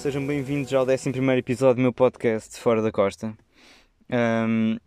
[0.00, 3.36] Sejam bem-vindos ao 11 episódio do meu podcast Fora da Costa.
[4.10, 4.78] Um,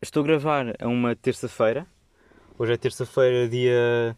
[0.00, 1.84] estou a gravar a uma terça-feira.
[2.56, 4.16] Hoje é terça-feira, dia.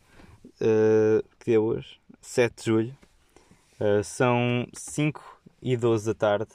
[0.61, 1.99] Uh, que dia é hoje?
[2.21, 2.99] 7 de julho.
[3.81, 6.51] Uh, são 5 e 12 da tarde.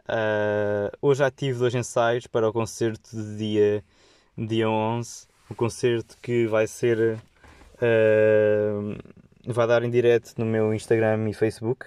[0.00, 3.84] Uh, hoje já tive dois ensaios para o concerto de dia,
[4.36, 5.26] dia 11.
[5.48, 7.18] O concerto que vai ser.
[9.46, 11.86] vai dar em direto no meu Instagram e Facebook.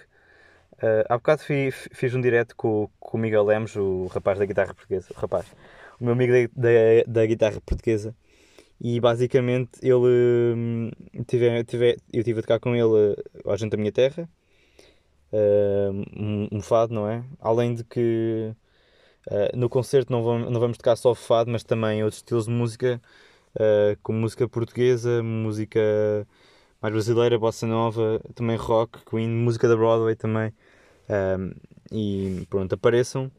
[0.82, 4.46] Uh, há bocado fiz, fiz um direto com, com o Miguel Lemos, o rapaz da
[4.46, 5.08] guitarra portuguesa.
[5.16, 5.46] O rapaz,
[6.00, 6.72] o meu amigo da, da,
[7.08, 8.16] da guitarra portuguesa.
[8.80, 10.56] E basicamente ele.
[10.56, 10.92] Hum,
[11.28, 13.16] tive, tive, eu estive a tocar com ele
[13.46, 14.28] à gente da minha terra.
[15.32, 17.24] Uh, um, um, fado, não é?
[17.40, 18.54] Além de que
[19.28, 22.52] uh, no concerto não vamos, não vamos tocar só fado, mas também outros estilos de
[22.52, 23.02] música,
[23.56, 25.80] uh, como música portuguesa, música
[26.82, 30.52] mais brasileira, bossa nova, também rock, Queen, música da Broadway também.
[31.12, 31.52] Um,
[31.92, 33.30] e pronto, apareçam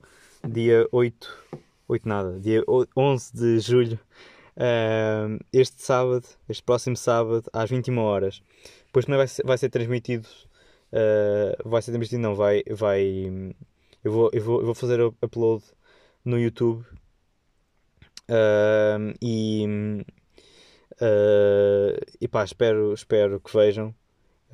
[0.47, 1.45] dia 8,
[1.89, 2.63] 8 nada, dia
[2.95, 3.99] 11 de julho,
[4.57, 8.43] um, este sábado, este próximo sábado, às 21 horas.
[8.87, 10.29] Depois também vai ser, vai ser transmitido,
[10.93, 13.03] uh, vai ser transmitido, não, vai, vai,
[14.05, 15.65] eu vou, eu vou, eu vou fazer o upload
[16.25, 16.85] no YouTube
[18.29, 19.67] uh, e,
[21.01, 23.95] uh, e pá, espero, espero que vejam.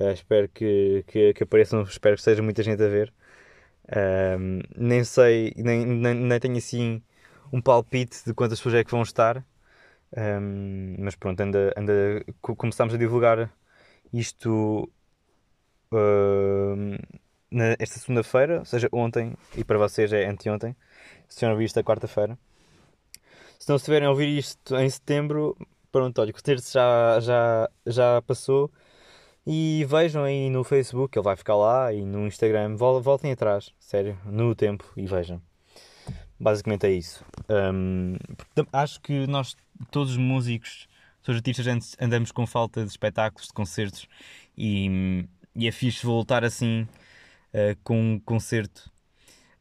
[0.00, 3.12] Uh, espero que, que, que, apareçam, espero que seja muita gente a ver.
[4.38, 7.02] Um, nem sei, nem, nem, nem, tenho assim
[7.52, 9.44] um palpite de quantas pessoas é que vão estar.
[10.98, 13.52] Mas pronto, anda, anda, começámos a divulgar
[14.12, 14.90] isto
[15.92, 16.98] uh,
[17.50, 20.76] na, esta segunda-feira, ou seja, ontem, e para vocês é anteontem,
[21.28, 22.38] se tiverem ouvido isto a quarta-feira.
[23.58, 25.56] Se não estiverem a ouvir isto em setembro,
[25.90, 28.70] pronto, olha, o já, já, já passou
[29.50, 34.18] e vejam aí no Facebook, ele vai ficar lá, e no Instagram, voltem atrás, sério,
[34.26, 35.40] no tempo e vejam.
[36.38, 37.24] Basicamente é isso.
[37.48, 38.16] Um,
[38.70, 39.56] acho que nós,
[39.90, 40.86] todos os músicos,
[41.22, 44.06] todos os artistas, andamos com falta de espetáculos, de concertos,
[44.54, 45.24] e,
[45.56, 48.92] e é fixe voltar assim uh, com um concerto,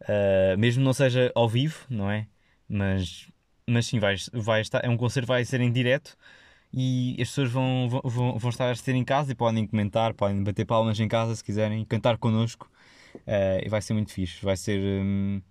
[0.02, 2.28] uh, mesmo não seja ao vivo, não é?
[2.68, 3.30] Mas,
[3.66, 6.18] mas sim, vai, vai estar, é um concerto vai ser em direto
[6.74, 10.44] e as pessoas vão, vão, vão estar a assistir em casa e podem comentar, podem
[10.44, 12.70] bater palmas em casa se quiserem, cantar connosco
[13.16, 14.44] uh, e vai ser muito fixe.
[14.44, 15.42] Vai ser, um,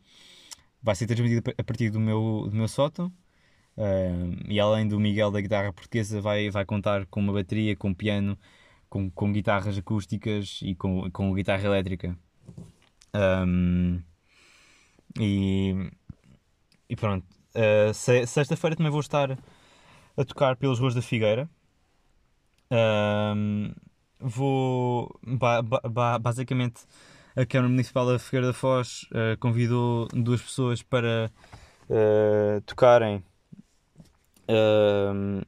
[0.82, 3.06] vai ser transmitido a partir do meu, do meu sótão
[3.76, 7.94] uh, e além do Miguel da guitarra portuguesa, vai, vai contar com uma bateria, com
[7.94, 8.38] piano,
[8.88, 12.16] com, com guitarras acústicas e com, com guitarra elétrica.
[13.14, 14.02] Um,
[15.18, 15.90] e,
[16.88, 17.24] e pronto,
[17.54, 19.38] uh, sexta-feira também vou estar
[20.16, 21.48] a tocar pelas ruas da Figueira.
[22.70, 23.72] Um,
[24.18, 25.18] vou.
[25.22, 26.82] Ba, ba, basicamente,
[27.36, 31.30] a Câmara Municipal da Figueira da Foz uh, convidou duas pessoas para
[31.90, 33.22] uh, tocarem.
[34.48, 35.44] Uh,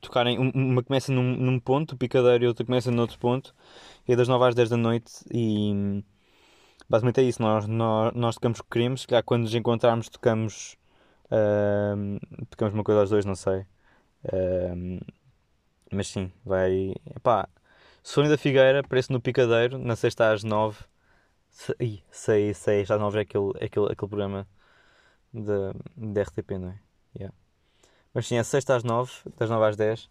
[0.00, 0.38] tocarem.
[0.38, 3.54] Uma começa num, num ponto, o picadeiro, e outra começa noutro ponto.
[4.08, 5.12] E é das 9 às 10 da noite.
[5.32, 6.02] E
[6.88, 7.40] basicamente é isso.
[7.40, 9.02] Nós, nós, nós tocamos o que queremos.
[9.02, 10.76] Se quando nos encontrarmos, tocamos
[11.30, 13.64] Uh, tocamos uma coisa aos dois, não sei.
[15.92, 16.94] Mas sim, vai.
[17.16, 17.48] Epá,
[18.02, 20.78] Sonho da Figueira, preço no Picadeiro, na sexta às nove.
[21.78, 24.48] Ih, sei, sei, às nove é aquele, é aquele, aquele programa
[25.32, 26.80] de RTP, não é?
[27.16, 27.34] Yeah.
[28.14, 30.08] Mas sim, é sexta às nove, das nove às dez.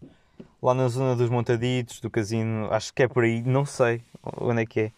[0.61, 4.61] Lá na zona dos Montaditos, do casino, acho que é por aí, não sei onde
[4.61, 4.91] é que é.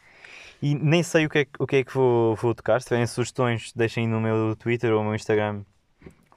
[0.61, 2.81] E nem sei o que é, o que, é que vou, vou tocar.
[2.81, 5.63] Se tiverem sugestões, deixem no meu Twitter ou no meu Instagram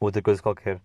[0.04, 0.80] outra coisa qualquer.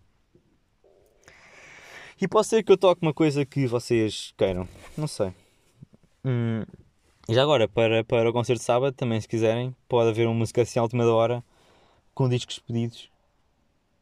[2.22, 4.67] E pode ser que eu toque uma coisa que vocês queiram.
[4.97, 5.34] Não sei.
[6.26, 6.64] Hum,
[7.29, 10.61] já agora, para, para o concerto de sábado, também se quiserem, pode haver uma música
[10.61, 11.44] assim à última hora
[12.14, 13.09] com discos pedidos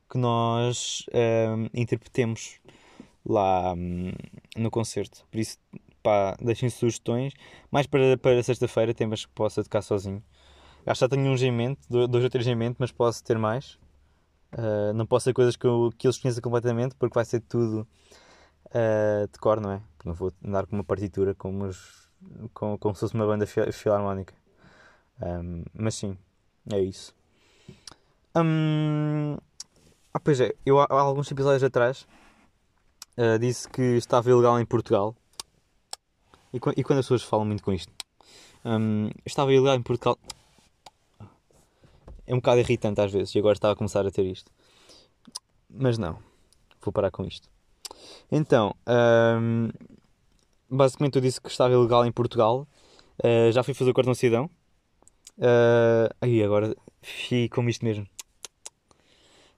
[0.09, 2.59] que nós hum, interpretemos
[3.25, 4.11] lá hum,
[4.55, 5.25] no concerto.
[5.29, 5.57] Por isso,
[6.01, 7.33] pá, deixem sugestões.
[7.69, 10.23] Mais para, para sexta-feira, temas que possa tocar sozinho.
[10.85, 13.37] Acho que já tenho uns em mente, dois ou três em mente, mas posso ter
[13.37, 13.77] mais.
[14.53, 17.87] Uh, não posso ser coisas que, eu, que eles conheçam completamente porque vai ser tudo
[18.67, 19.81] uh, de cor, não é?
[20.05, 22.09] Não vou andar com uma partitura como, os,
[22.53, 24.33] como, como se fosse uma banda filarmónica.
[25.21, 26.17] Um, mas sim,
[26.71, 27.13] é isso.
[30.13, 32.07] Ah, pois é, eu há, alguns episódios atrás
[33.17, 35.15] uh, disse que estava ilegal em Portugal.
[36.53, 37.91] E, e quando as pessoas falam muito com isto,
[38.63, 40.17] um, estava ilegal em Portugal
[42.27, 44.51] é um bocado irritante às vezes e agora estava a começar a ter isto.
[45.69, 46.19] Mas não,
[46.81, 47.49] vou parar com isto.
[48.31, 48.75] Então,
[50.69, 52.67] basicamente eu disse que estava ilegal em Portugal.
[53.23, 54.49] Uh, já fui fazer o cartão cidadão.
[55.37, 58.07] Uh, aí agora fiquei como isto mesmo.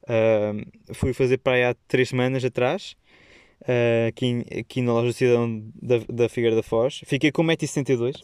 [0.04, 2.95] Uh, fui fazer praia há 3 semanas atrás,
[3.62, 7.01] uh, aqui, aqui na loja do cidadão da, da Figueira da Foz.
[7.06, 8.24] Fiquei com 1,72m.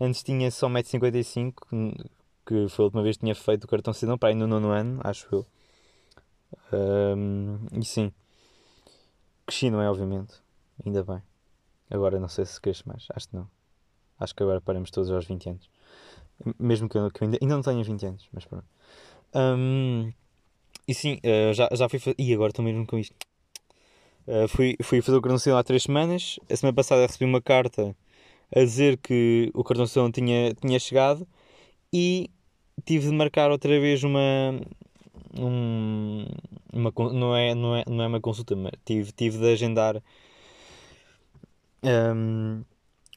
[0.00, 2.06] Antes tinha só 1,55m,
[2.44, 4.70] que foi a última vez que tinha feito o cartão cidadão, para aí no nono
[4.70, 5.46] ano, acho eu.
[6.72, 8.12] Um, e sim,
[9.46, 9.88] cresci, não é?
[9.88, 10.34] Obviamente,
[10.84, 11.22] ainda bem.
[11.90, 13.48] Agora não sei se cresço mais, acho que não.
[14.18, 15.70] Acho que agora paramos todos aos 20 anos.
[16.58, 18.66] Mesmo que eu, que eu ainda, ainda, não tenha 20 anos, mas pronto.
[19.34, 20.12] Um,
[20.86, 22.16] e sim, uh, já, já fui fazer.
[22.18, 23.14] E agora estou mesmo com isto.
[24.26, 26.38] Uh, fui, fui fazer o cartão cidadão há 3 semanas.
[26.50, 27.94] A semana passada recebi uma carta
[28.54, 31.26] a dizer que o cartão cidadão tinha, tinha chegado
[31.92, 32.30] e
[32.84, 34.20] tive de marcar outra vez uma.
[35.38, 36.26] Um,
[36.72, 40.00] uma não, é, não, é, não é uma consulta, mas tive, tive de agendar
[41.82, 42.62] um,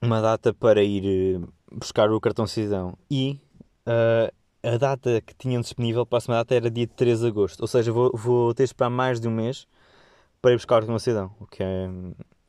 [0.02, 3.40] uma data para ir eh, buscar o cartão cidadão e
[3.88, 4.34] uh,
[4.64, 7.92] a data que tinham disponível a próxima data era dia 13 de agosto, ou seja,
[7.92, 9.68] vou, vou ter de esperar mais de um mês
[10.42, 11.90] para ir buscar o cartão cidadão, o que é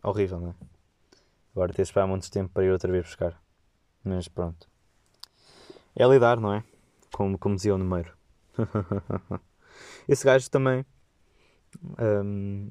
[0.02, 0.54] horrível, não é?
[1.52, 3.40] Agora ter de esperar muito tempo para ir outra vez buscar,
[4.04, 4.68] mas pronto,
[5.96, 6.62] é lidar, não é?
[7.18, 8.16] Como, como dizia o número.
[10.08, 10.86] Esse gajo também
[11.98, 12.70] um,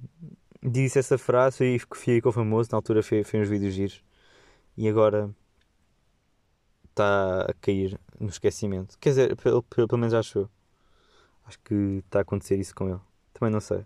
[0.64, 2.70] disse essa frase e ficou famoso.
[2.72, 4.02] Na altura fez, fez uns vídeos giros
[4.78, 5.30] e agora
[6.92, 8.98] está a cair no esquecimento.
[9.02, 10.50] Quer dizer, pelo, pelo, pelo menos acho eu.
[11.46, 13.02] Acho que está a acontecer isso com ele.
[13.34, 13.84] Também não sei.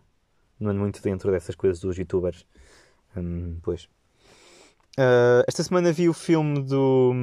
[0.60, 2.46] Não ando muito dentro dessas coisas dos youtubers.
[3.18, 3.90] Hum, pois.
[5.00, 7.13] Uh, esta semana vi o filme do,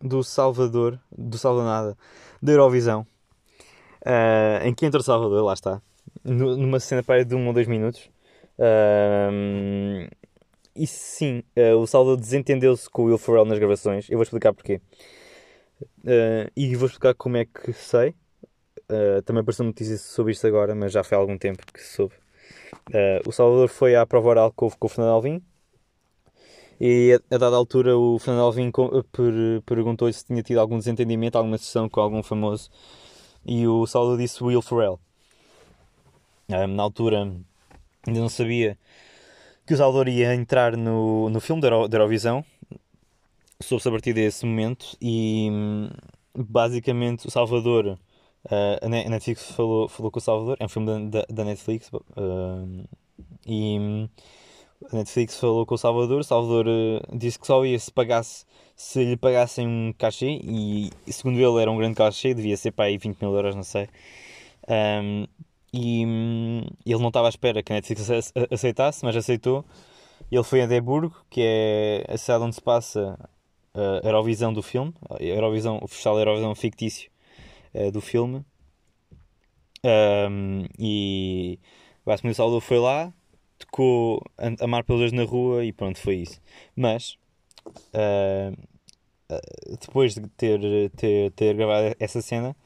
[0.00, 1.96] do Salvador, do Salvador
[2.44, 3.06] da Eurovisão,
[4.02, 5.80] uh, em que entra o Salvador, lá está,
[6.22, 8.10] numa cena para de um ou dois minutos.
[8.58, 10.06] Uh,
[10.76, 11.42] e sim,
[11.80, 14.10] o Salvador desentendeu-se com o Will Ferrell nas gravações.
[14.10, 14.80] Eu vou explicar porquê.
[16.56, 18.12] e vou explicar como é que sei.
[19.24, 22.14] também apareceu notícias sobre isto agora, mas já foi há algum tempo que soube.
[23.24, 25.40] o Salvador foi à prova oral com o Fernando Alvim
[26.80, 31.58] e a, dada altura o Fernando Alvim per, perguntou-lhe se tinha tido algum desentendimento, alguma
[31.58, 32.70] sessão com algum famoso.
[33.46, 34.98] E o Salvador disse Will Ferrell.
[36.48, 37.22] Na altura
[38.06, 38.78] ainda não sabia
[39.66, 42.44] que o Salvador ia entrar no, no filme da, Euro, da Eurovisão.
[43.60, 45.48] Soube-se a partir desse momento e
[46.34, 47.98] basicamente o Salvador.
[48.46, 51.90] Uh, a Netflix falou, falou com o Salvador, é um filme da, da, da Netflix.
[51.92, 52.84] Uh,
[53.46, 54.08] e
[54.92, 58.44] a Netflix falou com o Salvador, Salvador uh, disse que só ia se pagasse
[58.76, 62.86] se lhe pagassem um cachê e segundo ele era um grande cachê, devia ser para
[62.86, 63.88] aí 20 mil euros, não sei.
[64.68, 65.26] Um,
[65.72, 69.64] e um, ele não estava à espera que a Netflix aceitasse, mas aceitou.
[70.30, 73.18] Ele foi a Edimburgo, que é a cidade onde se passa
[73.74, 77.10] a Eurovisão do filme, Eurovisão, o festival Eurovisão fictício
[77.74, 78.44] uh, do filme.
[79.84, 81.58] Um, e
[82.06, 83.12] o Salvador foi lá,
[83.64, 84.22] tocou
[84.60, 86.40] Amar pelos dois na rua e pronto, foi isso.
[86.76, 87.18] Mas
[87.68, 88.56] uh,
[89.80, 92.56] depois de ter, ter, ter gravado essa cena,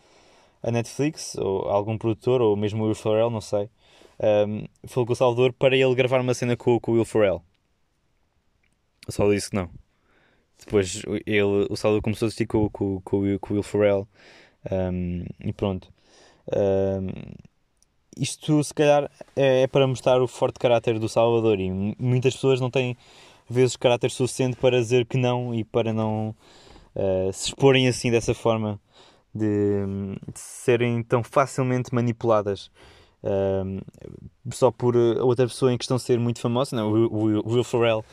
[0.63, 3.71] a Netflix ou algum produtor ou mesmo o Will Ferrell, não sei,
[4.21, 7.43] um, falou com o Salvador para ele gravar uma cena com, com o Will Ferrell.
[9.07, 9.71] O Salvador disse que não.
[10.59, 14.09] Depois ele, o Salvador começou a assistir com, com, com, com o Will Ferrell
[14.71, 15.93] um, e pronto.
[16.53, 17.09] Um,
[18.19, 22.61] isto se calhar é, é, para mostrar o forte caráter do Salvador e muitas pessoas
[22.61, 22.97] não têm
[23.49, 26.35] vezes caráter suficiente para dizer que não e para não
[26.95, 28.81] uh, se exporem assim dessa forma
[29.35, 29.87] de,
[30.33, 32.71] de serem tão facilmente manipuladas
[33.23, 33.81] uh,
[34.51, 38.05] só por outra pessoa em questão ser muito famosa não, o, o, o Will Ferrell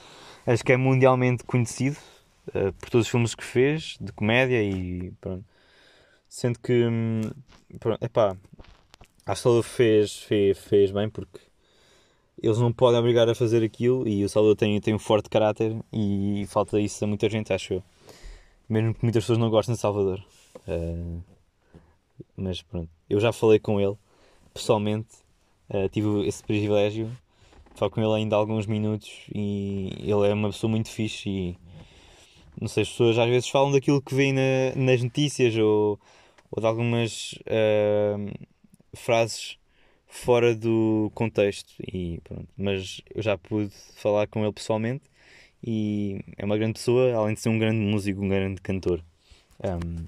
[0.45, 1.97] acho que é mundialmente conhecido
[2.50, 5.45] uh, por todos os filmes que fez de comédia e pronto.
[6.27, 7.21] Sendo que hum,
[7.79, 8.35] pronto, epá,
[9.25, 11.39] que o Salvador fez, fez, fez bem porque
[12.41, 15.75] eles não podem obrigar a fazer aquilo e o Salvador tem, tem um forte caráter
[15.91, 17.84] e falta isso a muita gente, acho eu.
[18.70, 20.24] Mesmo que muitas pessoas não gostem de Salvador.
[20.67, 21.24] Uh,
[22.36, 23.98] mas pronto, eu já falei com ele
[24.53, 25.15] pessoalmente,
[25.70, 27.10] uh, tive esse privilégio.
[27.75, 31.58] Falo com ele ainda há alguns minutos e ele é uma pessoa muito fixe e
[32.60, 36.00] não sei, as pessoas às vezes falam daquilo que vem na, nas notícias ou,
[36.51, 38.32] ou de algumas uh,
[38.96, 39.58] frases
[40.08, 42.48] fora do contexto e pronto.
[42.58, 45.04] Mas eu já pude falar com ele pessoalmente
[45.64, 49.04] e é uma grande pessoa, além de ser um grande músico, um grande cantor.
[49.64, 50.06] Um,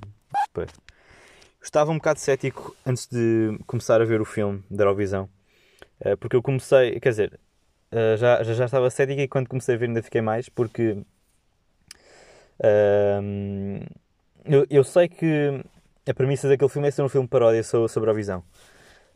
[1.61, 5.29] Estava um bocado cético antes de começar a ver o filme da Eurovisão,
[6.05, 7.39] uh, porque eu comecei, quer dizer,
[7.91, 10.91] uh, já, já, já estava cético e quando comecei a ver ainda fiquei mais, porque
[12.59, 13.85] uh,
[14.45, 15.61] eu, eu sei que
[16.09, 18.43] a premissa daquele filme é ser um filme paródia sobre, a visão.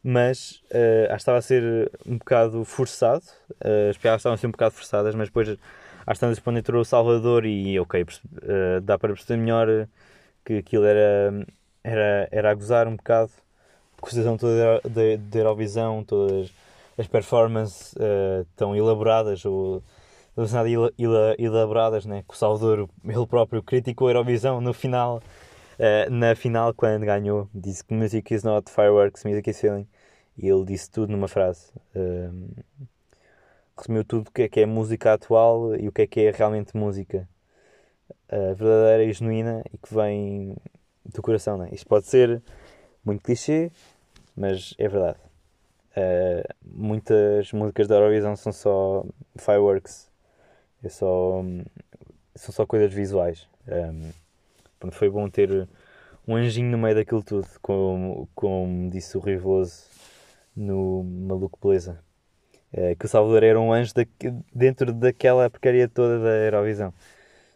[0.03, 3.23] Mas uh, estava a ser um bocado forçado.
[3.51, 5.57] Uh, as piadas estavam a ser um bocado forçadas, mas depois
[6.05, 9.87] às tantas quando entrou o Salvador e ok, uh, dá para perceber melhor
[10.43, 11.45] que aquilo era,
[11.83, 13.31] era, era a gozar um bocado
[14.01, 16.51] a situação toda da Eurovisão, todas
[16.97, 19.83] as performances uh, tão elaboradas ou
[20.35, 20.69] nada
[21.37, 22.23] elaboradas, né?
[22.27, 25.21] que o Salvador ele próprio criticou a Eurovisão no final,
[25.81, 29.87] uh, na final quando ganhou, disse que music is not fireworks, music is feeling
[30.37, 31.71] e ele disse tudo numa frase.
[31.95, 32.63] Uh,
[33.77, 36.31] resumiu tudo o que é que é música atual e o que é que é
[36.31, 37.27] realmente música.
[38.31, 40.55] Uh, verdadeira e genuína e que vem
[41.05, 41.69] do coração, né?
[41.71, 42.41] isto pode ser
[43.03, 43.71] muito clichê
[44.35, 45.19] mas é verdade.
[45.91, 49.05] Uh, muitas músicas da Eurovisão são só
[49.37, 50.09] fireworks,
[50.83, 51.43] é só,
[52.35, 53.47] são só coisas visuais.
[53.67, 54.11] Um,
[54.89, 55.67] foi bom ter
[56.27, 59.83] um anjinho no meio daquilo tudo, como, como disse o Riveloso
[60.55, 61.99] no Maluco Beleza.
[62.73, 64.05] Uh, que o Salvador era um anjo da,
[64.53, 66.93] dentro daquela porcaria toda da Eurovisão.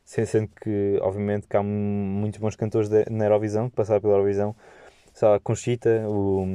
[0.04, 4.56] Sendo que, obviamente, que há muitos bons cantores de, na Eurovisão, que passaram pela Eurovisão,
[5.14, 6.46] sei lá, Conchita, o,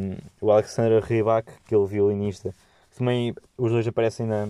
[0.40, 2.54] o Alexander Rybak, aquele violinista.
[2.96, 4.48] Também os dois aparecem na,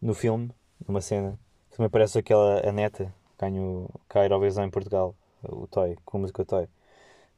[0.00, 0.50] no filme,
[0.86, 1.38] numa cena.
[1.70, 6.44] Também aparece aquela Aneta, ganho cá a Eurovisão em Portugal, o Toy, com a música
[6.44, 6.68] Toy.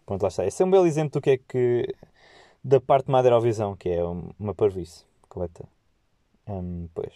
[0.06, 0.46] Pronto, lá está.
[0.46, 1.94] Esse é um belo exemplo do que é que.
[2.64, 4.02] da parte má da Eurovisão, que é
[4.38, 5.64] uma parvice completa.
[6.48, 7.12] Um, pois.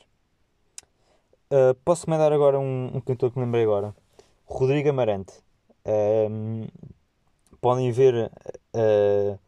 [1.51, 3.95] Uh, posso recomendar agora um, um cantor que me lembrei agora.
[4.47, 5.33] Rodrigo Amarante.
[5.87, 6.67] Um,
[7.61, 8.31] podem ver
[8.75, 9.39] uh,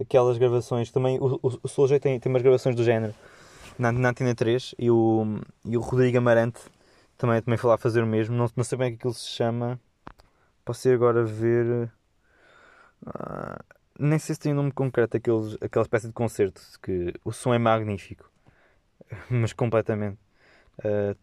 [0.00, 0.90] aquelas gravações.
[0.90, 3.14] Também o, o, o tem, tem umas gravações do género
[3.78, 6.60] na, na Antena 3 e o, e o Rodrigo Amarante
[7.24, 8.36] também, também foi lá fazer o mesmo.
[8.36, 9.80] Não, não sei bem o que aquilo se chama.
[10.64, 11.90] Posso ir agora ver.
[13.06, 13.64] Uh,
[13.98, 17.52] nem sei se tem um nome concreto aqueles, aquela espécie de concerto que o som
[17.52, 18.30] é magnífico
[19.30, 20.18] mas completamente
[20.80, 21.16] uh,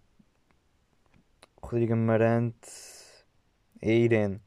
[1.61, 2.69] Rodrigo Amarante
[3.81, 4.39] é Irene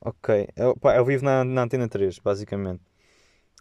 [0.00, 0.48] Ok.
[0.56, 2.82] Eu, pá, eu vivo na, na Antena 3, basicamente.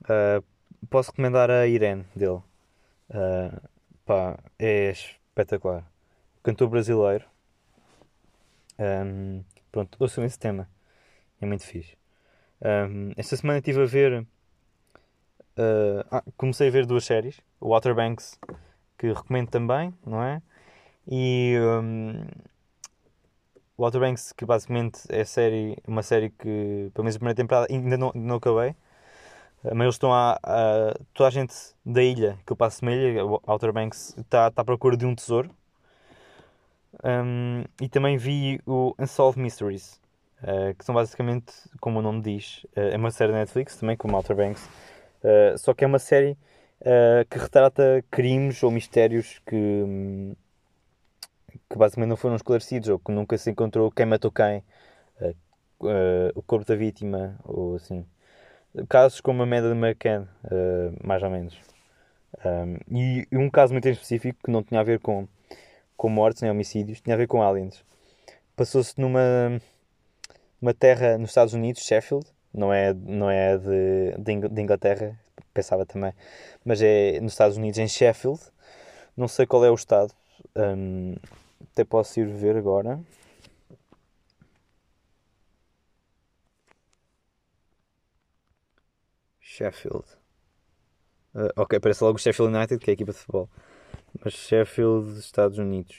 [0.03, 0.43] Uh,
[0.89, 2.41] posso recomendar a Irene dele.
[3.09, 3.61] Uh,
[4.05, 5.85] pá, é espetacular.
[6.49, 7.25] Cantor brasileiro.
[8.79, 10.67] Um, pronto, ouçam esse tema.
[11.39, 11.95] É muito fixe.
[12.59, 14.21] Um, esta semana estive a ver.
[15.55, 17.39] Uh, ah, comecei a ver duas séries.
[17.61, 18.39] O Outer Banks,
[18.97, 20.41] que recomendo também, não é?
[21.07, 22.25] E um,
[23.77, 27.67] o Outer Banks, que basicamente é série, uma série que, pelo menos a primeira temporada,
[27.69, 28.75] ainda não, não acabei.
[29.63, 30.39] Eh, mas eles estão a,
[31.13, 31.53] Toda a gente
[31.85, 35.05] da ilha, que eu passo uma ilha, o Outer Banks, está, está à procura de
[35.05, 35.58] um tesouro.
[37.03, 39.99] Um, e também vi o Unsolved Mysteries,
[40.43, 43.95] uh, que são basicamente, como o nome diz, uh, é uma série da Netflix, também
[43.95, 44.65] como Outer Banks.
[45.23, 46.37] Uh, só que é uma série
[47.29, 49.55] que retrata crimes ou mistérios que.
[49.55, 50.33] Um,
[51.69, 54.63] que basicamente não foram esclarecidos ou que nunca se encontrou quem matou quem,
[56.33, 58.05] o corpo da vítima, ou assim.
[58.87, 60.25] Casos como a Madeleine McCann,
[61.03, 61.59] mais ou menos.
[62.45, 65.27] Um, e, um caso muito específico que não tinha a ver com,
[65.99, 67.83] com mortes nem homicídios, tinha a ver com aliens.
[68.55, 69.61] Passou-se numa
[70.61, 75.19] uma terra nos Estados Unidos, Sheffield, não é, não é de, de Inglaterra,
[75.53, 76.13] pensava também,
[76.63, 78.39] mas é nos Estados Unidos, em Sheffield.
[79.17, 80.13] Não sei qual é o estado.
[80.55, 81.15] Um,
[81.73, 83.01] até posso ir ver agora.
[89.41, 90.05] Sheffield.
[91.35, 93.49] Uh, ok, parece logo Sheffield United, que é a equipa de futebol.
[94.23, 95.95] Mas Sheffield, Estados Unidos.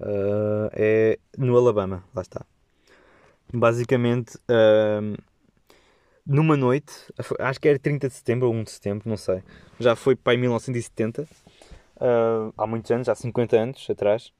[0.00, 2.44] Uh, é no Alabama, lá está.
[3.52, 5.16] Basicamente, uh,
[6.26, 6.92] numa noite,
[7.38, 9.42] acho que era 30 de setembro ou 1 de setembro, não sei.
[9.78, 14.32] Já foi para 1970 uh, há muitos anos, há 50 anos atrás,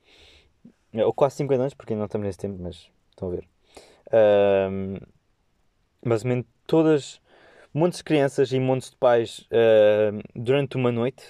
[0.93, 3.49] ou quase 50 anos, porque não estamos nesse tempo, mas estão a ver.
[6.05, 7.21] Basicamente, todas,
[7.75, 11.25] montes de crianças e montes de pais, uh, durante uma noite,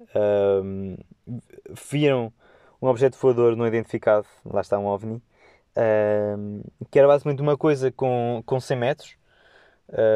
[0.00, 0.98] uh,
[1.90, 2.32] viram
[2.82, 5.22] um objeto voador não identificado, lá está um OVNI,
[6.90, 9.16] que era basicamente uma coisa com, com 100 metros,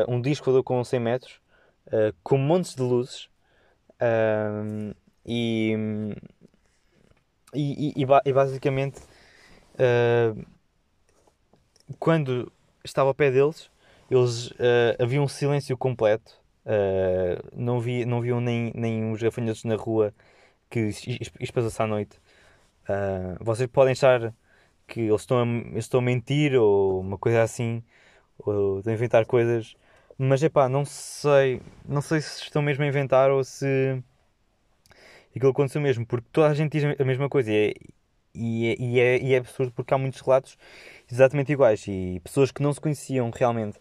[0.09, 1.41] um disco voador com 100 metros,
[2.23, 3.29] com montes de luzes,
[5.27, 5.77] e,
[7.55, 9.01] e, e, e basicamente,
[9.75, 10.47] uh,
[11.99, 12.51] quando
[12.85, 13.71] estava ao pé deles,
[14.15, 16.41] eles uh, havia um silêncio completo.
[16.65, 20.15] Uh, não, vi, não viam nem, nem os gafanhotos na rua
[20.71, 22.19] que isto passou-se à noite.
[22.89, 24.35] Uh, vocês podem achar
[24.87, 27.83] que eles estão a, eles estão a mentir ou uma coisa assim,
[28.39, 29.75] ou a inventar coisas.
[30.19, 34.03] Mas é pá, não sei, não sei se estão mesmo a inventar ou se
[35.35, 37.75] aquilo aconteceu mesmo, porque toda a gente diz a mesma coisa e é,
[38.35, 40.57] e é, e é, e é absurdo porque há muitos relatos
[41.11, 43.79] exatamente iguais e pessoas que não se conheciam realmente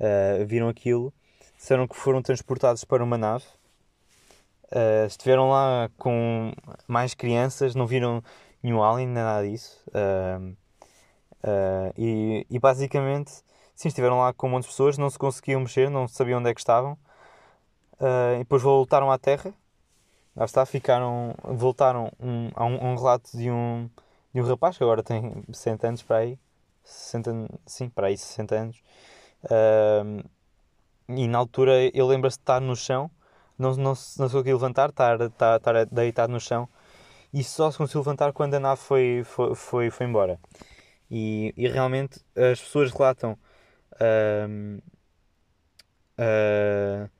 [0.00, 1.12] uh, viram aquilo,
[1.56, 3.44] disseram que foram transportados para uma nave,
[4.72, 6.52] uh, estiveram lá com
[6.86, 8.22] mais crianças, não viram
[8.62, 9.82] nenhum alien, nada disso.
[9.88, 10.56] Uh,
[11.98, 13.30] e, e, basicamente,
[13.74, 16.50] sim, estiveram lá com um monte de pessoas, não se conseguiam mexer, não sabiam onde
[16.50, 16.96] é que estavam.
[18.34, 19.52] e depois voltaram à Terra.
[20.36, 23.88] Lá está, ficaram, voltaram um, a um, um relato de um,
[24.32, 26.38] de um rapaz que agora tem 60 anos para aí,
[26.82, 28.82] 60, sim, para aí 60 anos.
[29.44, 30.24] Uh,
[31.08, 33.10] e na altura ele lembra-se de estar no chão,
[33.58, 36.68] não, não, não se conseguiu levantar, estar, estar, estar deitado no chão
[37.32, 40.38] e só se conseguiu levantar quando a nave foi, foi, foi, foi embora.
[41.10, 43.32] E, e realmente as pessoas relatam
[43.92, 44.82] uh,
[46.18, 47.10] uh,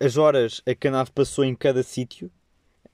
[0.00, 2.30] as horas a que a nave passou em cada sítio,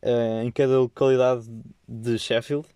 [0.03, 1.47] uh, em cada localidade
[1.87, 2.67] de Sheffield,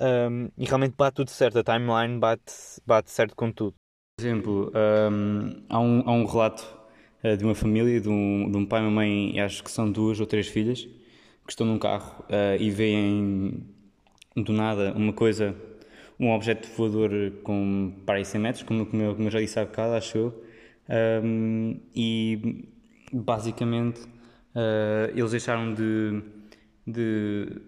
[0.00, 2.52] um, e realmente bate tudo certo, a timeline bate,
[2.86, 3.74] bate certo com tudo.
[4.18, 6.66] Por exemplo, um, há, um, há um relato
[7.22, 9.88] uh, de uma família, de um, de um pai e uma mãe, acho que são
[9.92, 10.88] duas ou três filhas,
[11.46, 13.64] que estão num carro uh, e veem
[14.34, 15.54] do nada uma coisa,
[16.18, 19.56] um objeto voador com para aí 100 metros, como, como, eu, como eu já disse
[19.60, 20.44] há bocado, acho eu,
[21.22, 22.66] um, e
[23.12, 26.22] basicamente uh, eles deixaram de,
[26.84, 27.62] de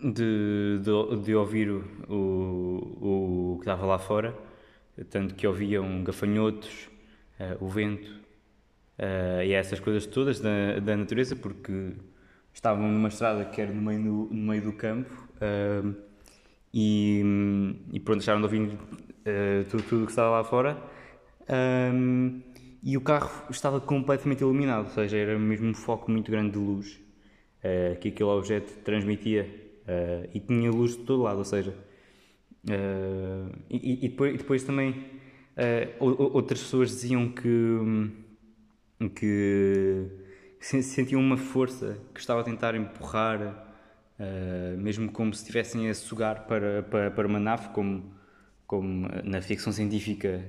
[0.00, 4.36] de, de, de ouvir o, o, o, que estava lá fora,
[5.10, 6.90] tanto que ouviam gafanhotos,
[7.40, 8.10] uh, o vento
[8.98, 11.92] uh, e essas coisas todas da, da natureza, porque
[12.52, 15.94] estavam numa estrada que era no meio do, no meio do campo uh,
[16.72, 17.22] e,
[17.92, 18.78] e pronto, deixaram de ouvir
[19.68, 20.82] tudo, tudo que estava lá fora.
[22.82, 26.58] e o carro estava completamente iluminado, ou seja, era mesmo um foco muito grande de
[26.58, 26.98] luz
[28.00, 29.46] que aquele objeto transmitia
[30.32, 31.74] e tinha luz de todo lado, ou seja,
[32.68, 38.10] uh, e, e, depois, e, depois, também uh, outras pessoas diziam que,
[39.14, 40.08] que
[40.60, 43.68] sentiam uma força que estava a tentar empurrar,
[44.78, 48.14] mesmo como se estivessem a sugar para, para, para uma nave, como,
[48.66, 50.48] como na ficção científica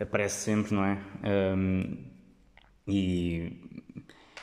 [0.00, 0.98] aparece sempre, não é?
[1.54, 1.96] Um,
[2.86, 3.52] e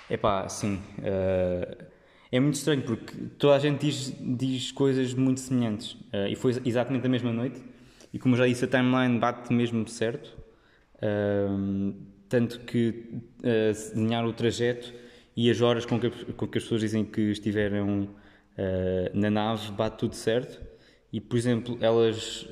[0.09, 0.81] epá, sim.
[0.99, 1.92] Uh,
[2.33, 5.91] é muito estranho porque toda a gente diz, diz coisas muito semelhantes.
[5.91, 7.61] Uh, e foi exatamente a mesma noite.
[8.11, 10.35] E como já disse a timeline bate mesmo certo.
[10.95, 11.93] Uh,
[12.27, 14.91] tanto que uh, desenhar o trajeto
[15.37, 18.09] e as horas com que, com que as pessoas dizem que estiveram
[19.13, 20.59] na nave bate tudo certo.
[21.11, 22.47] E por exemplo elas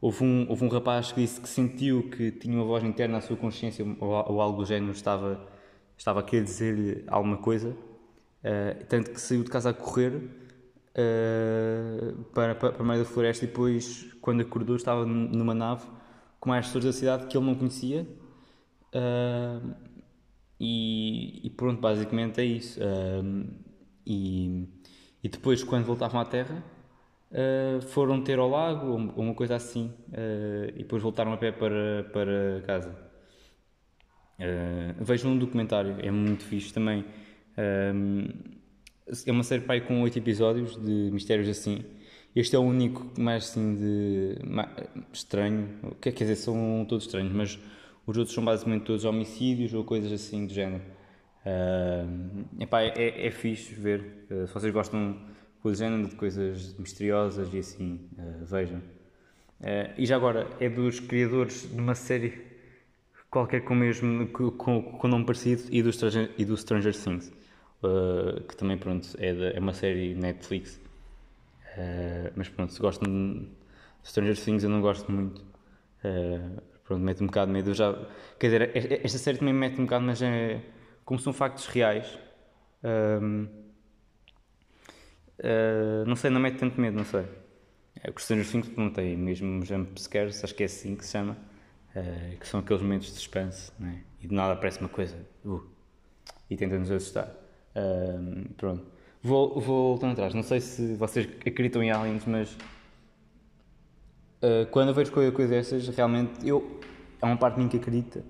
[0.00, 3.20] houve um, houve um rapaz que disse que sentiu que tinha uma voz interna à
[3.20, 5.48] sua consciência ou, ou algo do género estava
[5.96, 7.76] estava a querer dizer alguma coisa
[8.42, 13.44] Uh, tanto que saiu de casa a correr uh, para, para, para meio da floresta
[13.44, 15.86] e depois, quando acordou, estava numa nave
[16.40, 18.04] com mais pessoas da cidade que ele não conhecia.
[18.92, 19.74] Uh,
[20.58, 22.80] e, e, pronto, basicamente é isso.
[24.06, 24.68] e,
[25.22, 26.62] e depois, quando voltavam à Terra,
[27.88, 29.92] foram ter ao lago ou, uma coisa assim.
[30.74, 32.96] e depois voltaram a pé para, para casa.
[35.00, 37.04] vejam um documentário, é muito fixe também
[37.58, 38.28] um,
[39.26, 41.84] é uma série pai com oito episódios de mistérios assim.
[42.34, 44.70] Este é o único mais assim de mais,
[45.12, 45.68] estranho.
[46.00, 47.58] Quer dizer, são todos estranhos, mas
[48.06, 50.82] os outros são basicamente todos homicídios ou coisas assim do género.
[51.44, 54.26] Uh, epá, é, é fixe ver.
[54.30, 55.16] Uh, se vocês gostam
[55.62, 58.78] do género de coisas misteriosas e assim, uh, vejam.
[59.60, 62.50] Uh, e já agora, é dos criadores de uma série
[63.30, 66.94] qualquer com o mesmo com, com, com nome parecido e do Stranger, e do Stranger
[66.94, 67.32] Things
[67.82, 70.80] uh, que também pronto, é, de, é uma série Netflix.
[71.76, 73.48] Uh, mas pronto, se gostam de
[74.04, 75.40] Stranger Things eu não gosto muito.
[76.04, 77.74] Uh, pronto, mete um bocado de medo.
[77.74, 77.94] já,
[78.38, 80.60] quer dizer, esta série também mete um bocado, mas é
[81.04, 82.18] como são factos reais.
[82.84, 83.48] Uh,
[86.06, 87.24] não sei, não mete tanto medo, não sei.
[88.02, 91.36] É, o Stranger Things perguntei, mesmo Jump Scares, acho que é assim que se chama,
[91.96, 94.02] uh, que são aqueles momentos de suspense, né?
[94.20, 95.62] e de nada aparece uma coisa, uh,
[96.48, 97.41] e tenta nos assustar
[98.56, 98.84] pronto.
[99.22, 100.34] Vou, vou voltando atrás.
[100.34, 102.52] Não sei se vocês acreditam em aliens, mas
[104.42, 106.80] uh, quando eu vejo coisas coisa dessas, realmente eu.
[107.20, 108.24] Há uma parte de mim que acredita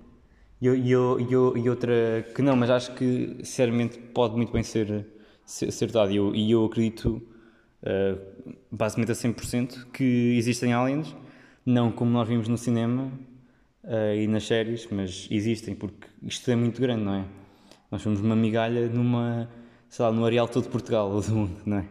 [0.63, 4.63] e, eu, e, eu, e, outra que não, mas acho que sinceramente pode muito bem
[4.63, 5.05] ser,
[5.45, 5.89] ser, ser.
[6.09, 7.21] E eu, e eu acredito
[7.81, 11.13] uh, basicamente a 100% que existem aliens,
[11.65, 13.11] não como nós vimos no cinema
[13.83, 17.25] uh, e nas séries, mas existem, porque isto é muito grande, não é?
[17.93, 19.47] Nós somos uma migalha numa,
[19.87, 21.85] sei lá, no areal todo de Portugal ou do mundo, não é?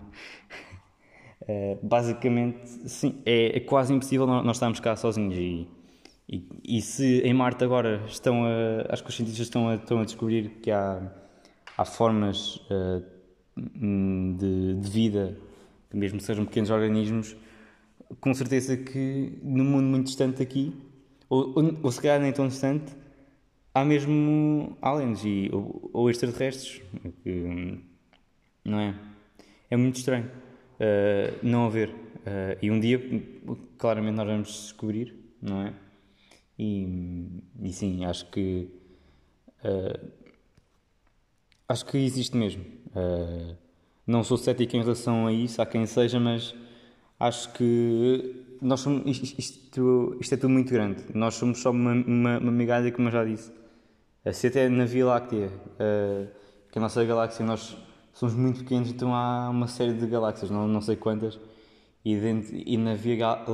[1.42, 5.68] Uh, basicamente, sim, é, é, quase impossível nós estarmos cá sozinhos e,
[6.28, 10.00] e, e, se em Marte agora estão a, acho que os cientistas estão a, estão
[10.00, 11.08] a descobrir que há,
[11.78, 13.00] há formas uh,
[13.56, 15.38] de, de, vida,
[15.94, 17.36] mesmo que sejam pequenos organismos,
[18.20, 20.74] com certeza que num mundo muito distante aqui,
[21.28, 22.92] ou, ou, ou se calhar nem tão distante,
[23.74, 26.82] há mesmo aliens e, ou, ou extraterrestres,
[27.22, 27.80] que,
[28.64, 28.94] não é?
[29.70, 31.88] É muito estranho uh, não haver.
[31.90, 33.00] Uh, e um dia,
[33.78, 35.74] claramente, nós vamos descobrir, não é?
[36.58, 38.68] E, e sim, acho que.
[39.64, 40.10] Uh,
[41.68, 42.64] acho que existe mesmo.
[44.06, 46.54] não sou cético em relação a isso, há quem seja, mas
[47.18, 51.02] acho que nós somos, isto, isto, isto, é tudo muito grande.
[51.14, 53.50] Nós somos só uma, uma, uma migalha, como eu já disse.
[54.30, 55.48] Se até na Via Láctea,
[56.70, 57.76] que é a nossa galáxia, nós
[58.12, 61.40] somos muito pequenos, então há uma série de galáxias, não, não sei quantas,
[62.04, 63.44] e, dentro, e na Via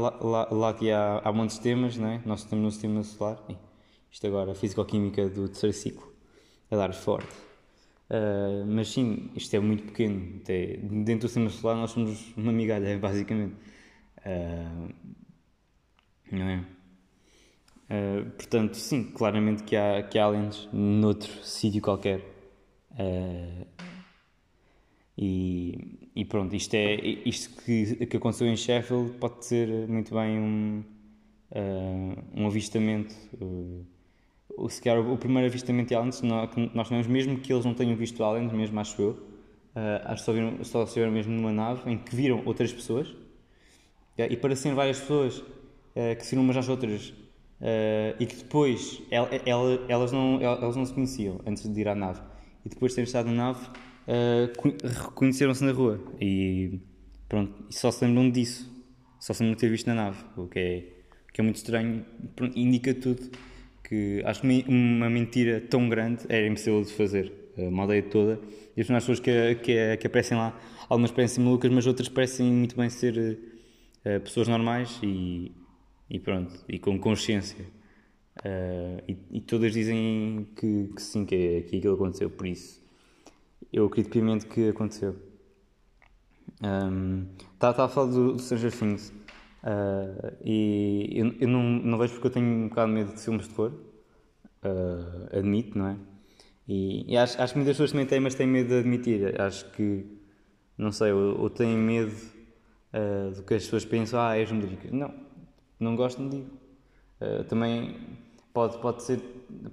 [0.51, 2.21] Láctea há, há montes de sistemas, não é?
[2.27, 3.39] Nós temos no sistema solar,
[4.11, 6.13] isto agora, físico-química do terceiro ciclo,
[6.71, 7.33] a dar forte.
[8.11, 10.41] Uh, mas sim, isto é muito pequeno.
[10.43, 13.55] Até dentro do sistema solar nós somos uma migalha, basicamente.
[14.19, 14.95] Uh,
[16.33, 16.65] não é?
[17.89, 22.21] Uh, portanto, sim, claramente que há, que há aliens noutro sítio qualquer.
[22.93, 23.67] Uh,
[25.17, 30.39] e, e pronto, isto, é, isto que, que aconteceu em Sheffield pode ser muito bem
[30.39, 30.85] um,
[31.51, 33.15] uh, um avistamento.
[33.41, 37.97] Uh, se calhar o, primeiro avistamento de aliens nós, temos, mesmo que eles não tenham
[37.97, 39.29] visto aliens, mesmo acho eu,
[40.05, 43.15] acho que só, só se viram mesmo numa nave em que viram outras pessoas.
[44.19, 45.45] e para serem várias pessoas
[45.95, 47.13] que se viram umas às outras
[47.61, 51.95] e que depois el, el, elas, não, elas não se conheciam antes de ir à
[51.95, 52.21] nave.
[52.65, 53.67] E depois de terem estado na nave
[54.09, 56.01] uh, reconheceram-se na rua.
[56.21, 56.81] E
[57.29, 58.71] pronto, só se lembram disso,
[59.21, 60.85] só se lembram de ter visto na nave, o que é,
[61.33, 63.31] que é muito estranho, pronto, indica tudo
[63.85, 68.39] que acho que uma mentira tão grande era impossível de fazer, uma aldeia toda,
[68.77, 72.77] e as pessoas que, que, que aparecem lá, algumas parecem malucas, mas outras parecem muito
[72.77, 73.39] bem ser
[74.05, 75.51] uh, pessoas normais e,
[76.11, 77.65] e pronto, e com consciência.
[78.39, 82.81] Uh, e, e, todas dizem que, que sim, que, é, que aquilo aconteceu, por isso
[83.73, 85.17] eu acredito piamente que aconteceu.
[86.63, 89.11] Um, Estava tá, a falar do, do Stranger Things
[89.63, 93.21] uh, e eu, eu, não, não vejo porque eu tenho um bocado de medo de
[93.21, 93.73] filmes de terror,
[94.65, 95.97] uh, admito, não é?
[96.67, 99.41] E, e acho, acho, que muitas pessoas também têm, mas têm medo de admitir.
[99.41, 100.05] Acho que,
[100.77, 102.15] não sei, ou, ou têm medo
[102.93, 104.91] uh, do que as pessoas pensam, ah, és medíocre.
[104.91, 105.15] Não,
[105.81, 106.51] não gosto, não digo.
[107.21, 107.97] Uh, também
[108.53, 109.21] pode, pode ser,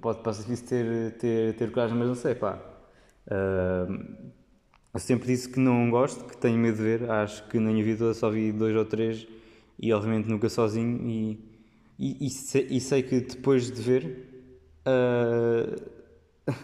[0.00, 2.76] pode, pode ser difícil ter, ter, ter coragem, mas não sei, pá
[3.26, 4.30] Uh,
[4.94, 7.10] eu sempre disse que não gosto, que tenho medo de ver.
[7.10, 9.26] Acho que na minha vida só vi dois ou três
[9.78, 11.08] e, obviamente, nunca sozinho.
[11.08, 11.38] E,
[11.98, 14.52] e, e, sei, e sei, que depois de ver,
[14.86, 15.82] uh,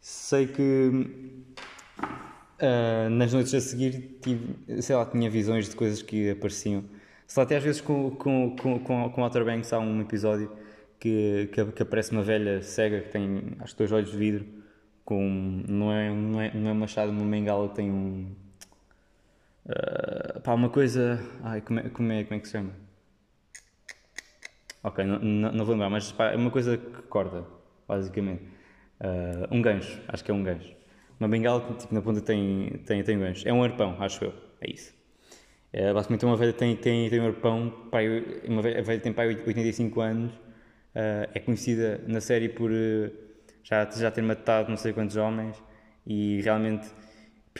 [0.00, 1.06] sei que
[3.10, 6.84] nas noites a seguir tive, sei lá, tinha visões de coisas que apareciam.
[7.36, 10.50] Lá, até às vezes com, com, com, com, com Outer Banks há um episódio
[10.98, 14.46] que, que, que aparece uma velha cega que tem, acho que, dois olhos de vidro
[15.04, 18.34] com não é não é, não é machado uma bengala tem um
[19.66, 22.72] uh, pá, uma coisa ai como é, como é como é que se chama?
[24.82, 27.44] Ok não vou lembrar mas pá, é uma coisa que corta
[27.86, 28.42] basicamente.
[29.00, 30.76] Uh, um gancho acho que é um gancho.
[31.20, 33.48] Uma bengala que tipo, na ponta tem tem tem um gancho.
[33.48, 34.34] É um arpão acho eu.
[34.60, 34.97] É isso
[35.72, 37.98] é, basicamente uma velha tem tem tem um arpão pá,
[38.46, 42.70] uma velha, velha tem pá, 85 anos uh, é conhecida na série por
[43.62, 45.62] já, já ter matado não sei quantos homens
[46.06, 46.88] e realmente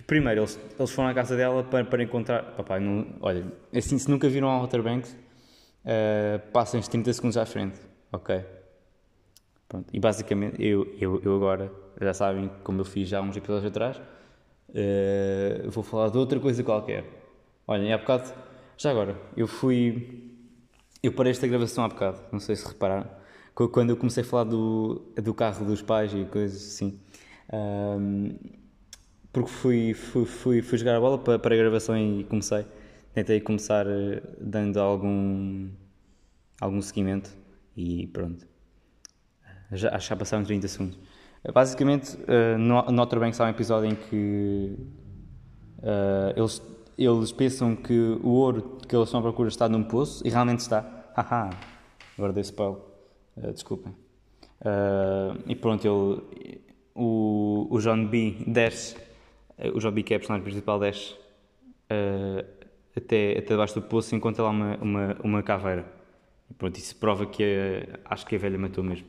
[0.06, 3.44] primeiro eles, eles foram à casa dela para, para encontrar papai, não, olha,
[3.74, 7.78] assim se nunca viram a Outer Banks uh, passem 30 segundos à frente
[8.12, 8.42] ok
[9.68, 9.86] Pronto.
[9.92, 13.98] e basicamente eu, eu, eu agora já sabem como eu fiz já uns episódios atrás
[13.98, 17.17] uh, vou falar de outra coisa qualquer
[17.68, 18.32] olhem, há bocado
[18.76, 20.34] já agora, eu fui
[21.00, 23.18] eu parei esta gravação há bocado não sei se repararam
[23.66, 27.00] quando eu comecei a falar do, do carro dos pais e coisas assim.
[27.52, 28.36] Um,
[29.32, 32.64] porque fui, fui, fui, fui jogar a bola para, para a gravação e comecei.
[33.12, 35.68] Tentei começar eh, dando algum,
[36.60, 37.30] algum seguimento
[37.76, 38.46] e pronto.
[39.72, 40.98] Já, acho que já passaram 30 segundos.
[41.52, 44.76] Basicamente, uh, no, no Outer Banks há um episódio em que
[45.78, 46.60] uh, eles
[46.98, 50.60] eles pensam que o ouro que eles estão à procura está num poço e realmente
[50.60, 51.12] está.
[51.16, 51.50] Haha,
[52.16, 52.80] agora dei spoiler.
[53.36, 53.92] Uh, desculpem.
[54.60, 56.60] Uh, e pronto, ele,
[56.94, 58.96] o, o John B desce,
[59.72, 62.44] o John B que é a personagem principal desce uh,
[62.96, 65.86] até, até debaixo do poço e encontra lá uma, uma, uma caveira.
[66.50, 69.06] E pronto, isso prova que a, acho que a velha matou mesmo.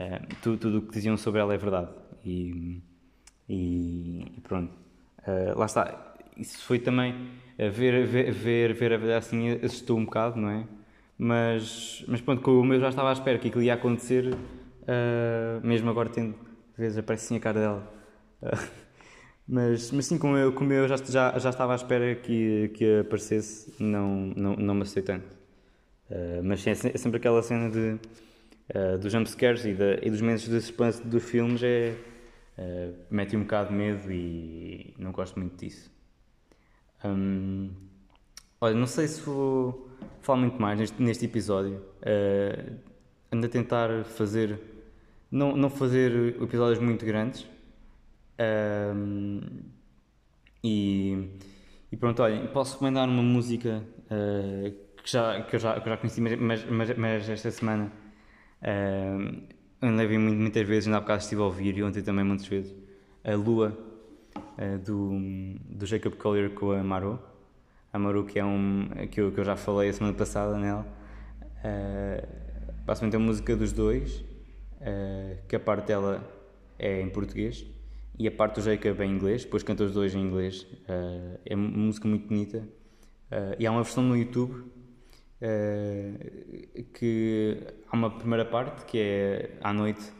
[0.00, 1.90] Uh, tudo, tudo o que diziam sobre ela é verdade.
[2.24, 2.80] E,
[3.48, 4.72] e, e pronto.
[5.56, 6.15] Lá está.
[6.36, 7.12] Isso foi também.
[7.58, 10.66] Uh, ver, ver, ver, assim assustou um bocado, não é?
[11.18, 14.36] Mas, mas pronto, como eu já estava à espera que aquilo ia acontecer,
[15.62, 16.34] mesmo agora tendo.
[16.74, 17.92] Às vezes aparece assim a cara dela.
[19.48, 23.00] Mas, mas sim, como eu, como eu já, já, já estava à espera que, que
[23.00, 25.26] aparecesse, não, não, não me assustei tanto.
[26.10, 27.98] Uh, mas sim, é, é sempre aquela cena de,
[28.74, 29.70] uh, dos jumpscares e,
[30.02, 31.94] e dos momentos de suspense dos filmes é,
[32.58, 35.90] uh, mete um bocado de medo e não gosto muito disso.
[37.04, 37.70] Um,
[38.60, 39.88] olha, não sei se vou
[40.20, 41.82] falar muito mais neste, neste episódio.
[42.02, 42.76] Uh,
[43.32, 44.58] ando a tentar fazer,
[45.30, 47.46] não, não fazer episódios muito grandes,
[48.38, 49.40] um,
[50.62, 51.28] e,
[51.90, 54.70] e, pronto, olhem, posso recomendar uma música uh,
[55.02, 57.92] que, já, que, eu já, que eu já conheci, mas, mas, mas esta semana
[58.62, 59.42] uh,
[59.80, 62.74] andei muito, muitas vezes, ainda há bocado estive a ouvir e ontem também muitas vezes.
[63.24, 63.76] A Lua,
[64.58, 65.10] uh, do,
[65.76, 67.18] do Jacob Collier com a Maru.
[67.92, 68.88] A Maru, que é um.
[69.10, 70.86] que eu, que eu já falei a semana passada nela.
[71.64, 72.26] Uh,
[72.84, 74.20] basicamente é uma música dos dois,
[74.80, 76.22] uh, que a parte dela
[76.78, 77.64] é em português
[78.18, 80.62] e a parte do Jacob é em inglês, depois canta os dois em inglês.
[80.62, 82.66] Uh, é uma música muito bonita.
[83.30, 84.72] Uh, e há uma versão no YouTube uh,
[86.94, 90.12] que há uma primeira parte que é à noite,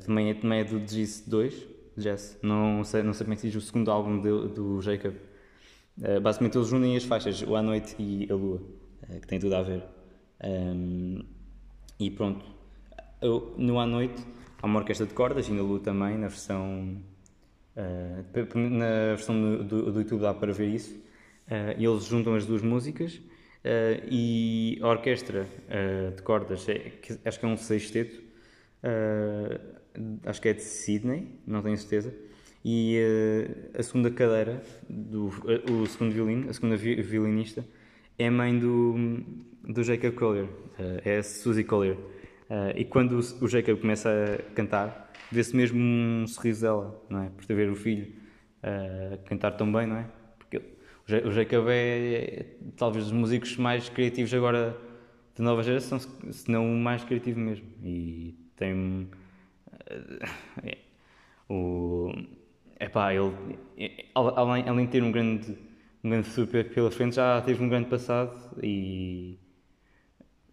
[0.00, 1.75] que também é, também é do Jazz 2.
[2.00, 2.38] Jazz.
[2.42, 5.14] Não sei, não sei como é que se diz o segundo álbum de, do Jacob.
[6.22, 8.60] basicamente eles unem as faixas, o À Noite e a Lua,
[9.20, 9.82] que tem tudo a ver.
[10.44, 11.20] Um,
[11.98, 12.44] e pronto.
[13.20, 14.22] Eu, no À Noite
[14.62, 17.00] Há uma orquestra de cordas e na Lu também, na versão.
[17.76, 20.94] Uh, na versão do, do, YouTube dá para ver isso.
[21.46, 25.46] Uh, eles juntam as duas músicas uh, e a orquestra
[26.16, 26.92] de cordas, é,
[27.24, 28.22] acho que é um sexteto,
[30.24, 32.14] acho que é de Sydney, não tenho certeza.
[32.64, 32.98] E
[33.78, 35.30] a segunda cadeira, do,
[35.70, 37.64] o segundo violino, a segunda violinista,
[38.18, 39.20] é mãe do,
[39.62, 40.48] do Jacob Collier,
[41.04, 41.96] é a Suzy Collier.
[42.48, 47.22] Uh, e quando o, o Jacob começa a cantar, vê-se mesmo um sorriso dela, não
[47.24, 47.28] é?
[47.30, 48.12] Por ter ver o filho
[48.62, 50.06] uh, cantar tão bem, não é?
[50.38, 50.62] Porque
[51.24, 54.76] o Jacob é, é, talvez dos músicos mais criativos agora
[55.36, 57.66] da nova geração, se não o mais criativo mesmo.
[57.82, 59.08] E tem.
[61.48, 62.12] O.
[62.78, 63.32] Epá, ele.
[64.14, 65.56] Além, além de ter um grande,
[66.02, 69.38] um grande super pela frente, já teve um grande passado e.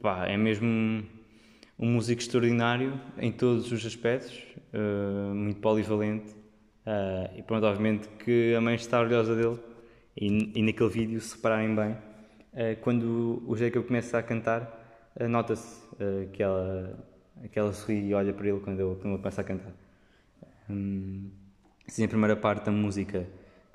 [0.02, 1.04] Pá, é mesmo
[1.80, 4.38] um músico extraordinário em todos os aspectos,
[4.74, 6.32] uh, muito polivalente.
[6.86, 9.60] Uh, e pronto, obviamente que a mãe está orgulhosa dele.
[10.16, 14.80] E, e naquele vídeo, se repararem bem, uh, quando o Jacob começa a cantar,
[15.30, 15.82] nota-se
[16.34, 16.98] que, ela,
[17.52, 19.74] que ela sorri e olha para ele quando ele, quando ele começa a cantar.
[20.70, 21.30] Um,
[21.88, 23.28] assim, a primeira parte da música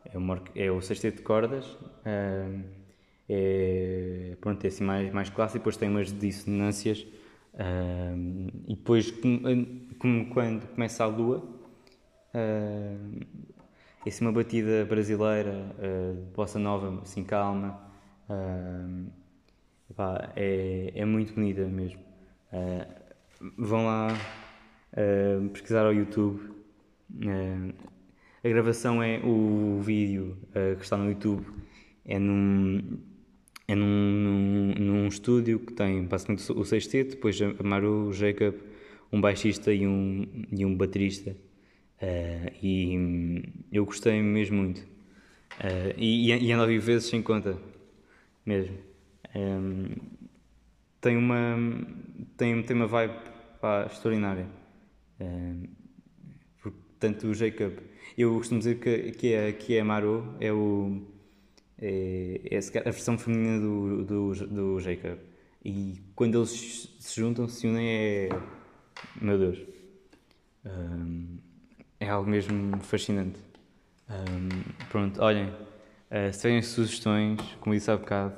[0.05, 1.77] é, uma, é o sexteto de cordas.
[3.29, 7.07] é, pronto, é assim mais, mais clássico, depois tem umas dissonâncias
[7.59, 9.13] Uh, e depois,
[9.99, 11.39] como, quando começa a lua,
[12.35, 13.27] uh,
[14.05, 17.81] é assim uma batida brasileira, uh, bossa nova, assim calma,
[19.97, 22.01] pá, é, é muito bonita mesmo.
[22.53, 22.98] Uh,
[23.57, 24.09] vão lá
[25.53, 26.41] pesquisar ao YouTube.
[28.45, 30.37] a gravação é o vídeo
[30.77, 31.47] que está no YouTube,
[32.05, 32.99] é num
[33.69, 38.55] é num, num, num, estúdio que tem basicamente o sexteto, depois a Maru, Jacob,
[39.13, 41.37] um baixista e um, e um baterista.
[42.01, 44.81] Uh, e hum, eu gostei mesmo muito.
[45.61, 47.59] Uh, e, e ando a vezes sem conta,
[48.47, 48.75] mesmo.
[49.37, 49.97] Um,
[51.01, 51.57] tem uma
[52.37, 53.15] tem, tem uma vibe
[53.61, 54.47] pá, extraordinária.
[55.21, 55.65] Um,
[56.63, 57.75] portanto, o Jacob,
[58.17, 61.03] eu costumo dizer que, que, é, que é Maru, é o
[61.81, 65.19] é, é a versão feminina do, do, do Jacob.
[65.65, 68.29] E quando eles se juntam, se unem, é.
[69.21, 69.59] Meu Deus.
[70.65, 71.39] Um,
[72.01, 73.39] é algo mesmo fascinante.
[74.09, 74.49] Um,
[74.89, 75.49] pronto, olhem.
[76.11, 78.37] Uh, se têm sugestões, como disse há bocado,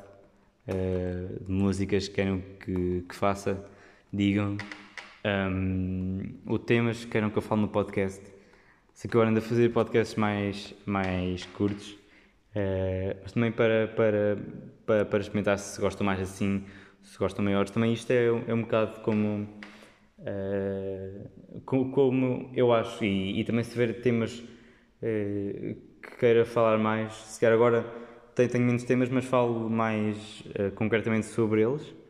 [0.71, 3.65] uh, de músicas que querem que, que faça,
[4.13, 4.57] digam.
[5.25, 8.23] Um, ou temas que queiram que eu fale no podcast.
[8.95, 12.01] Se que agora ando a fazer podcasts mais, mais curtos
[12.51, 14.37] Uh, mas também para, para,
[14.85, 16.65] para, para, experimentar se gostam mais assim,
[17.03, 17.71] se gostam maiores.
[17.71, 19.49] Também isto é, é um bocado como,
[20.19, 27.13] uh, como eu acho, e, e, também se tiver temas uh, que queira falar mais,
[27.13, 27.85] se quer agora
[28.35, 30.43] tenho, menos temas, mas falo mais
[30.75, 32.01] concretamente sobre eles.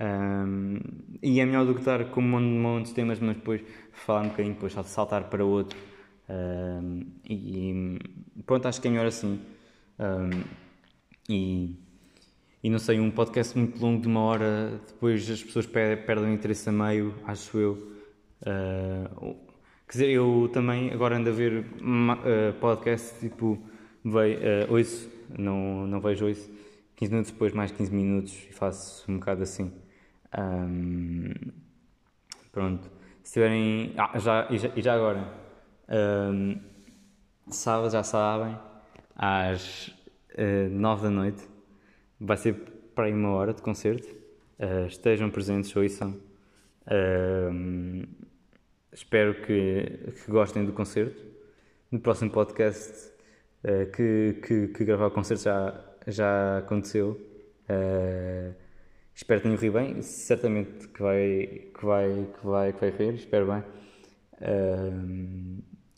[0.00, 0.80] Um,
[1.22, 4.28] e é melhor do que estar com um monte de temas, mas depois falar um
[4.30, 5.78] bocadinho, depois saltar para outro.
[6.28, 7.98] Um, e
[8.44, 9.40] pronto, acho que é melhor assim.
[9.98, 10.42] Um,
[11.28, 11.76] e,
[12.62, 16.34] e não sei, um podcast muito longo de uma hora, depois as pessoas perdem, o
[16.34, 17.92] interesse a meio, acho eu.
[18.42, 19.36] Uh,
[19.86, 23.56] quer dizer, eu também agora ando a ver uh, podcast tipo,
[24.04, 26.50] veio, uh, ouço, não, não vejo ouço,
[26.96, 29.72] 15 minutos depois, mais 15 minutos, e faço um bocado assim.
[30.38, 31.32] Um,
[32.50, 32.90] pronto.
[33.22, 33.92] Se tiverem.
[33.96, 35.32] Ah, já, e, já, e já agora.
[35.88, 36.60] Um,
[37.48, 38.56] sábado, já sabem,
[39.14, 39.92] às uh,
[40.36, 41.48] eh, 9 da noite.
[42.20, 42.54] Vai ser
[42.94, 44.08] para aí uma hora de concerto.
[44.58, 46.16] Uh, estejam presentes, ouçam.
[48.92, 51.22] Espero que, que, gostem do concerto.
[51.90, 53.11] No próximo podcast
[53.64, 57.20] uh, que, que, que, gravar o concerto já, já aconteceu.
[59.14, 60.02] espero que tenha corrido bem.
[60.02, 63.14] Certamente que vai, que vai, que vai, que vai correr.
[63.14, 63.64] Espero bem.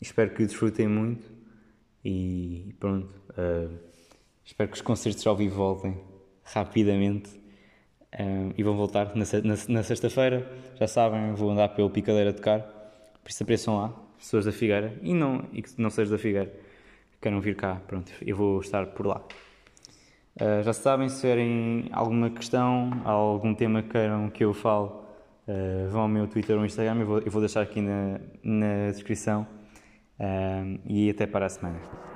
[0.01, 1.35] espero que desfrutem muito.
[2.05, 3.09] E pronto.
[3.31, 3.79] Uh,
[4.43, 5.99] espero que os concertos ao vivo voltem
[6.43, 7.31] rapidamente.
[8.13, 10.47] Uh, e vão voltar na, sexta-feira.
[10.79, 12.61] Já sabem, vou andar pelo Picadeira a tocar.
[13.23, 14.93] Por isso apareçam lá, pessoas da Figueira.
[15.01, 16.53] E não, e que não sejam da Figueira,
[17.25, 17.81] queiram vir cá.
[17.87, 19.19] Pronto, eu vou estar por lá.
[20.39, 25.89] Uh, já sabem, se tiverem alguma questão, algum tema que queiram que eu fale, uh,
[25.89, 29.47] vão ao meu Twitter ou Instagram, eu vou, eu vou deixar aqui na, na descrição.
[30.19, 32.14] Um, e até para a semana.